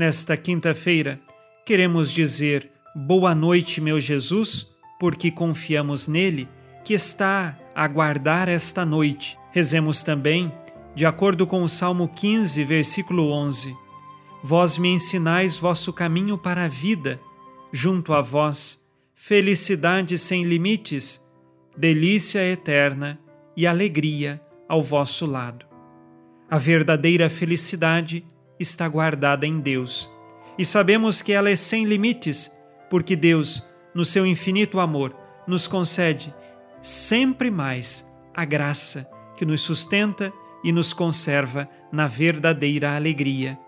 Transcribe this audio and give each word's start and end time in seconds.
Nesta 0.00 0.34
quinta-feira, 0.34 1.20
queremos 1.62 2.10
dizer 2.10 2.70
boa 2.96 3.34
noite, 3.34 3.82
meu 3.82 4.00
Jesus, 4.00 4.74
porque 4.98 5.30
confiamos 5.30 6.08
nele 6.08 6.48
que 6.82 6.94
está 6.94 7.58
a 7.74 7.86
guardar 7.86 8.48
esta 8.48 8.86
noite. 8.86 9.36
Rezemos 9.52 10.02
também, 10.02 10.50
de 10.94 11.04
acordo 11.04 11.46
com 11.46 11.62
o 11.62 11.68
Salmo 11.68 12.08
15, 12.08 12.64
versículo 12.64 13.30
11: 13.30 13.76
Vós 14.42 14.78
me 14.78 14.88
ensinais 14.88 15.58
vosso 15.58 15.92
caminho 15.92 16.38
para 16.38 16.64
a 16.64 16.68
vida, 16.68 17.20
junto 17.70 18.14
a 18.14 18.22
vós, 18.22 18.82
felicidade 19.14 20.16
sem 20.16 20.44
limites, 20.44 21.22
delícia 21.76 22.42
eterna 22.42 23.20
e 23.54 23.66
alegria 23.66 24.40
ao 24.66 24.82
vosso 24.82 25.26
lado. 25.26 25.66
A 26.50 26.56
verdadeira 26.56 27.28
felicidade 27.28 28.24
está 28.60 28.86
guardada 28.86 29.46
em 29.46 29.58
Deus. 29.58 30.08
E 30.56 30.64
sabemos 30.64 31.22
que 31.22 31.32
ela 31.32 31.50
é 31.50 31.56
sem 31.56 31.84
limites, 31.84 32.54
porque 32.90 33.16
Deus, 33.16 33.66
no 33.94 34.04
seu 34.04 34.26
infinito 34.26 34.78
amor, 34.78 35.16
nos 35.46 35.66
concede 35.66 36.32
sempre 36.82 37.50
mais 37.50 38.08
a 38.34 38.44
graça 38.44 39.10
que 39.36 39.46
nos 39.46 39.62
sustenta 39.62 40.32
e 40.62 40.70
nos 40.70 40.92
conserva 40.92 41.68
na 41.90 42.06
verdadeira 42.06 42.94
alegria. 42.94 43.58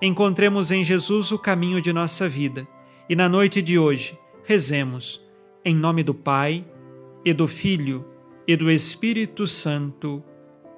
Encontremos 0.00 0.70
em 0.70 0.84
Jesus 0.84 1.32
o 1.32 1.38
caminho 1.38 1.80
de 1.80 1.92
nossa 1.92 2.28
vida 2.28 2.68
e 3.08 3.16
na 3.16 3.28
noite 3.28 3.62
de 3.62 3.78
hoje 3.78 4.18
rezemos 4.44 5.24
em 5.64 5.74
nome 5.74 6.02
do 6.02 6.14
Pai 6.14 6.64
e 7.24 7.32
do 7.32 7.46
Filho 7.46 8.04
e 8.46 8.54
do 8.54 8.70
Espírito 8.70 9.46
Santo. 9.46 10.22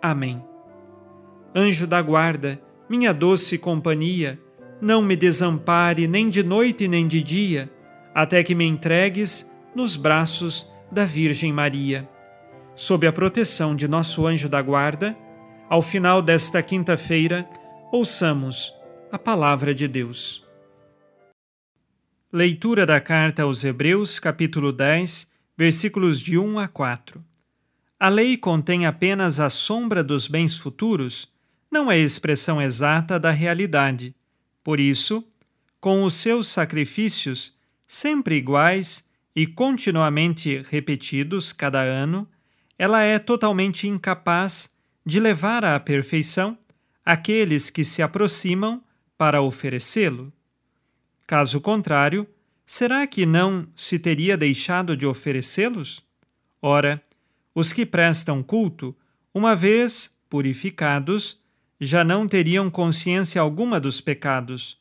Amém. 0.00 0.42
Anjo 1.54 1.86
da 1.86 2.00
guarda, 2.00 2.60
minha 2.88 3.12
doce 3.12 3.58
companhia, 3.58 4.40
não 4.80 5.02
me 5.02 5.16
desampare 5.16 6.06
nem 6.06 6.28
de 6.28 6.42
noite 6.42 6.88
nem 6.88 7.06
de 7.06 7.22
dia, 7.22 7.70
até 8.14 8.42
que 8.42 8.54
me 8.54 8.64
entregues 8.64 9.50
nos 9.74 9.96
braços 9.96 10.70
da 10.90 11.04
Virgem 11.04 11.52
Maria. 11.52 12.08
Sob 12.74 13.06
a 13.06 13.12
proteção 13.12 13.76
de 13.76 13.86
nosso 13.86 14.26
anjo 14.26 14.48
da 14.48 14.62
guarda, 14.62 15.16
ao 15.68 15.82
final 15.82 16.22
desta 16.22 16.62
quinta-feira, 16.62 17.48
ouçamos 17.92 18.72
a 19.12 19.18
palavra 19.18 19.74
de 19.74 19.86
Deus. 19.86 20.46
Leitura 22.32 22.86
da 22.86 23.00
carta 23.00 23.42
aos 23.42 23.64
Hebreus, 23.64 24.18
capítulo 24.18 24.72
10, 24.72 25.30
versículos 25.56 26.20
de 26.20 26.38
1 26.38 26.58
a 26.58 26.68
4. 26.68 27.24
A 27.98 28.08
lei 28.08 28.36
contém 28.36 28.86
apenas 28.86 29.40
a 29.40 29.50
sombra 29.50 30.04
dos 30.04 30.28
bens 30.28 30.56
futuros 30.56 31.28
não 31.70 31.90
é 31.90 31.98
expressão 31.98 32.60
exata 32.60 33.18
da 33.18 33.30
realidade. 33.30 34.14
Por 34.62 34.80
isso, 34.80 35.24
com 35.80 36.04
os 36.04 36.14
seus 36.14 36.48
sacrifícios, 36.48 37.52
sempre 37.86 38.36
iguais 38.36 39.04
e 39.34 39.46
continuamente 39.46 40.64
repetidos 40.68 41.52
cada 41.52 41.80
ano, 41.80 42.28
ela 42.78 43.02
é 43.02 43.18
totalmente 43.18 43.86
incapaz 43.86 44.70
de 45.04 45.20
levar 45.20 45.64
à 45.64 45.78
perfeição 45.80 46.58
aqueles 47.04 47.70
que 47.70 47.84
se 47.84 48.02
aproximam 48.02 48.82
para 49.16 49.40
oferecê-lo. 49.40 50.32
Caso 51.26 51.60
contrário, 51.60 52.26
será 52.64 53.06
que 53.06 53.24
não 53.24 53.66
se 53.74 53.98
teria 53.98 54.36
deixado 54.36 54.96
de 54.96 55.06
oferecê-los? 55.06 56.04
Ora, 56.60 57.02
os 57.54 57.72
que 57.72 57.86
prestam 57.86 58.42
culto, 58.42 58.96
uma 59.32 59.56
vez 59.56 60.14
purificados, 60.28 61.40
já 61.80 62.02
não 62.02 62.26
teriam 62.26 62.70
consciência 62.70 63.40
alguma 63.40 63.78
dos 63.78 64.00
pecados. 64.00 64.78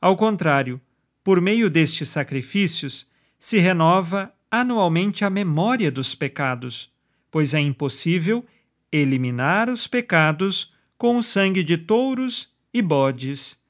Ao 0.00 0.16
contrário, 0.16 0.80
por 1.24 1.40
meio 1.40 1.68
destes 1.68 2.08
sacrifícios, 2.08 3.06
se 3.38 3.58
renova 3.58 4.32
anualmente 4.50 5.24
a 5.24 5.30
memória 5.30 5.90
dos 5.90 6.14
pecados, 6.14 6.92
pois 7.30 7.52
é 7.52 7.60
impossível 7.60 8.44
eliminar 8.92 9.68
os 9.68 9.86
pecados 9.86 10.72
com 10.96 11.18
o 11.18 11.22
sangue 11.22 11.64
de 11.64 11.76
touros 11.76 12.48
e 12.72 12.80
bodes. 12.80 13.60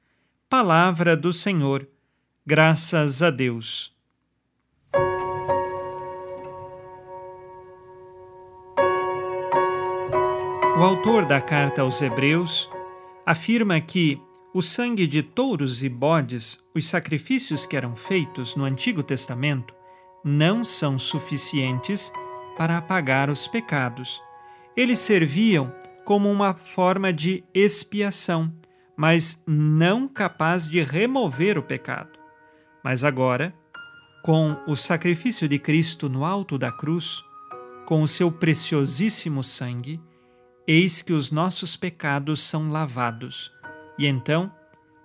Palavra 0.48 1.16
do 1.16 1.32
Senhor. 1.32 1.88
Graças 2.44 3.22
a 3.22 3.31
Deus. 3.31 3.96
O 10.76 10.82
autor 10.82 11.25
da 11.25 11.41
carta 11.41 11.81
aos 11.81 12.03
Hebreus 12.03 12.70
afirma 13.25 13.81
que 13.81 14.20
o 14.53 14.60
sangue 14.60 15.06
de 15.06 15.22
touros 15.22 15.82
e 15.82 15.88
bodes, 15.88 16.62
os 16.75 16.87
sacrifícios 16.87 17.64
que 17.64 17.78
eram 17.78 17.94
feitos 17.94 18.54
no 18.56 18.64
Antigo 18.64 19.03
Testamento, 19.03 19.75
não 20.22 20.62
são 20.62 20.98
suficientes 20.98 22.12
para 22.59 22.76
apagar 22.76 23.31
os 23.31 23.48
pecados. 23.48 24.20
Eles 24.76 24.98
serviam 24.98 25.75
como 26.04 26.31
uma 26.31 26.53
forma 26.53 27.10
de 27.10 27.42
expiação, 27.54 28.53
mas 28.94 29.42
não 29.47 30.06
capaz 30.06 30.69
de 30.69 30.82
remover 30.82 31.56
o 31.56 31.62
pecado. 31.62 32.19
Mas 32.84 33.03
agora, 33.03 33.54
com 34.22 34.54
o 34.66 34.76
sacrifício 34.76 35.48
de 35.48 35.59
Cristo 35.59 36.06
no 36.10 36.22
alto 36.22 36.59
da 36.59 36.70
cruz, 36.70 37.25
com 37.86 38.03
o 38.03 38.09
seu 38.09 38.31
preciosíssimo 38.31 39.42
sangue, 39.42 39.98
eis 40.66 41.00
que 41.00 41.12
os 41.12 41.31
nossos 41.31 41.77
pecados 41.77 42.41
são 42.41 42.71
lavados. 42.71 43.53
E 43.99 44.06
então, 44.06 44.50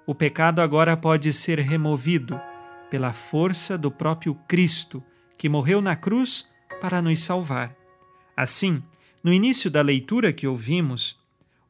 o 0.06 0.16
pecado 0.16 0.60
agora 0.60 0.98
pode 0.98 1.32
ser 1.32 1.60
removido 1.60 2.40
pela 2.90 3.14
força 3.14 3.78
do 3.78 3.92
próprio 3.92 4.36
Cristo, 4.48 5.04
que 5.38 5.48
morreu 5.48 5.82
na 5.82 5.96
cruz 5.96 6.50
para 6.82 7.02
nos 7.02 7.20
salvar. 7.20 7.76
Assim, 8.36 8.84
no 9.24 9.32
início 9.32 9.70
da 9.70 9.82
leitura 9.82 10.34
que 10.34 10.48
ouvimos, 10.48 11.20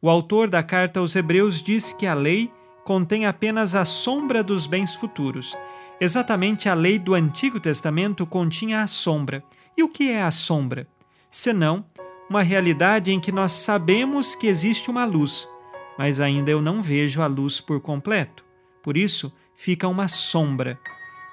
o 0.01 0.09
autor 0.09 0.49
da 0.49 0.63
carta 0.63 0.99
aos 0.99 1.15
Hebreus 1.15 1.61
diz 1.61 1.93
que 1.93 2.07
a 2.07 2.13
lei 2.13 2.51
contém 2.85 3.25
apenas 3.25 3.75
a 3.75 3.85
sombra 3.85 4.41
dos 4.41 4.65
bens 4.65 4.95
futuros. 4.95 5.55
Exatamente 5.99 6.67
a 6.67 6.73
lei 6.73 6.97
do 6.97 7.13
Antigo 7.13 7.59
Testamento 7.59 8.25
continha 8.25 8.81
a 8.81 8.87
sombra. 8.87 9.43
E 9.77 9.83
o 9.83 9.89
que 9.89 10.09
é 10.09 10.23
a 10.23 10.31
sombra? 10.31 10.87
Senão 11.29 11.85
uma 12.31 12.43
realidade 12.43 13.11
em 13.11 13.19
que 13.19 13.29
nós 13.29 13.51
sabemos 13.51 14.35
que 14.35 14.47
existe 14.47 14.89
uma 14.89 15.03
luz, 15.03 15.49
mas 15.97 16.21
ainda 16.21 16.49
eu 16.49 16.61
não 16.61 16.81
vejo 16.81 17.21
a 17.21 17.27
luz 17.27 17.59
por 17.59 17.81
completo. 17.81 18.45
Por 18.81 18.95
isso, 18.95 19.33
fica 19.53 19.85
uma 19.85 20.07
sombra. 20.07 20.79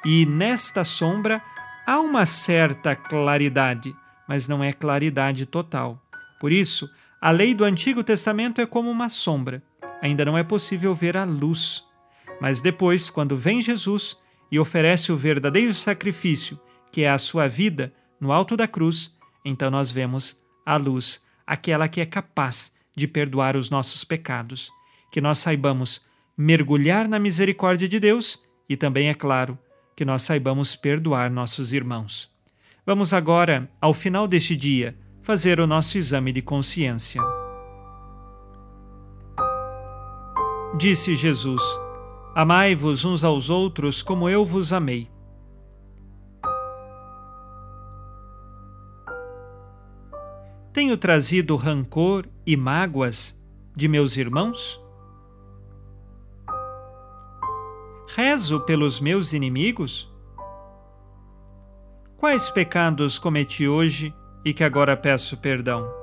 E 0.04 0.26
nesta 0.26 0.82
sombra 0.82 1.40
há 1.86 2.00
uma 2.00 2.26
certa 2.26 2.96
claridade, 2.96 3.94
mas 4.28 4.48
não 4.48 4.62
é 4.62 4.72
claridade 4.72 5.46
total. 5.46 6.02
Por 6.40 6.50
isso, 6.50 6.90
a 7.20 7.30
lei 7.30 7.54
do 7.54 7.62
Antigo 7.62 8.02
Testamento 8.02 8.60
é 8.60 8.66
como 8.66 8.90
uma 8.90 9.08
sombra. 9.08 9.62
Ainda 10.02 10.24
não 10.24 10.36
é 10.36 10.42
possível 10.42 10.96
ver 10.96 11.16
a 11.16 11.22
luz. 11.22 11.84
Mas 12.40 12.60
depois, 12.60 13.08
quando 13.08 13.36
vem 13.36 13.62
Jesus 13.62 14.18
e 14.50 14.58
oferece 14.58 15.12
o 15.12 15.16
verdadeiro 15.16 15.74
sacrifício, 15.74 16.58
que 16.90 17.02
é 17.02 17.08
a 17.08 17.18
sua 17.18 17.46
vida, 17.46 17.92
no 18.20 18.32
alto 18.32 18.56
da 18.56 18.66
cruz, 18.66 19.16
então 19.44 19.70
nós 19.70 19.92
vemos 19.92 20.47
a 20.68 20.76
luz, 20.76 21.22
aquela 21.46 21.88
que 21.88 21.98
é 21.98 22.04
capaz 22.04 22.74
de 22.94 23.08
perdoar 23.08 23.56
os 23.56 23.70
nossos 23.70 24.04
pecados. 24.04 24.70
Que 25.10 25.18
nós 25.18 25.38
saibamos 25.38 26.04
mergulhar 26.36 27.08
na 27.08 27.18
misericórdia 27.18 27.88
de 27.88 27.98
Deus 27.98 28.44
e 28.68 28.76
também, 28.76 29.08
é 29.08 29.14
claro, 29.14 29.58
que 29.96 30.04
nós 30.04 30.22
saibamos 30.22 30.76
perdoar 30.76 31.30
nossos 31.30 31.72
irmãos. 31.72 32.30
Vamos 32.84 33.14
agora, 33.14 33.70
ao 33.80 33.94
final 33.94 34.28
deste 34.28 34.54
dia, 34.54 34.94
fazer 35.22 35.58
o 35.58 35.66
nosso 35.66 35.96
exame 35.96 36.32
de 36.32 36.42
consciência. 36.42 37.22
Disse 40.78 41.16
Jesus: 41.16 41.62
Amai-vos 42.34 43.06
uns 43.06 43.24
aos 43.24 43.48
outros 43.48 44.02
como 44.02 44.28
eu 44.28 44.44
vos 44.44 44.70
amei. 44.70 45.08
Tenho 50.78 50.96
trazido 50.96 51.56
rancor 51.56 52.24
e 52.46 52.56
mágoas 52.56 53.36
de 53.74 53.88
meus 53.88 54.16
irmãos? 54.16 54.80
rezo 58.14 58.60
pelos 58.60 59.00
meus 59.00 59.32
inimigos? 59.32 60.08
Quais 62.16 62.48
pecados 62.48 63.18
cometi 63.18 63.66
hoje 63.66 64.14
e 64.44 64.54
que 64.54 64.62
agora 64.62 64.96
peço 64.96 65.36
perdão? 65.38 65.98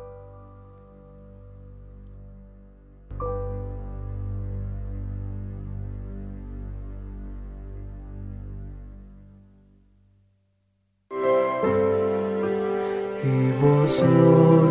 Ó 14.07 14.55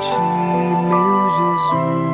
ti, 0.00 0.16
meu 0.88 1.30
Jesus. 1.36 2.09